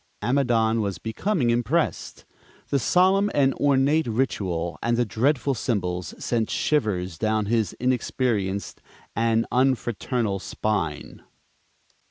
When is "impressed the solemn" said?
1.51-3.29